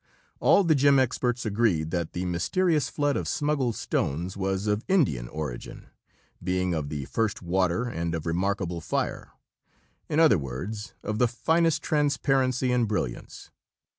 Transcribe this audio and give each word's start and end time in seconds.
All 0.39 0.63
the 0.63 0.73
gem 0.73 0.97
experts 0.97 1.45
agreed 1.45 1.91
that 1.91 2.13
the 2.13 2.25
mysterious 2.25 2.89
flood 2.89 3.15
of 3.15 3.27
smuggled 3.27 3.75
stones 3.75 4.35
was 4.35 4.65
of 4.65 4.83
Indian 4.87 5.27
origin, 5.27 5.89
being 6.43 6.73
of 6.73 6.89
the 6.89 7.05
first 7.05 7.43
water 7.43 7.83
and 7.83 8.15
of 8.15 8.25
remarkable 8.25 8.81
fire 8.81 9.33
in 10.09 10.19
other 10.19 10.39
words, 10.39 10.95
of 11.03 11.19
the 11.19 11.27
finest 11.27 11.83
transparency 11.83 12.71
and 12.71 12.87
brilliance. 12.87 13.51